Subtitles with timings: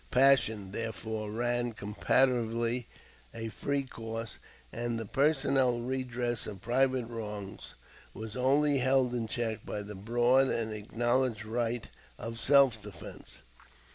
[0.09, 2.87] Passion, therefore, ran comparatively
[3.35, 4.39] a free course,
[4.73, 7.75] and the personal redress of private wrongs
[8.11, 11.87] was only held in check by the broad and acknowledged right
[12.17, 13.43] of self defense.